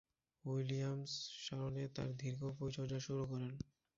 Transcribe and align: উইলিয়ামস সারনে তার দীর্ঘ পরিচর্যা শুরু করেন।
উইলিয়ামস 0.45 1.11
সারনে 1.43 1.83
তার 1.95 2.09
দীর্ঘ 2.17 2.41
পরিচর্যা 2.57 2.99
শুরু 2.99 3.23
করেন। 3.25 3.51